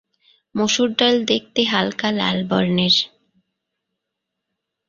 [0.55, 2.95] মসুর ডাল দেখতে হালকা লাল বর্ণের।